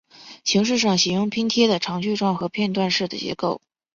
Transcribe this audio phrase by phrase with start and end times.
[0.43, 3.61] 形式上喜用拼贴的长矩状和片段式的结构。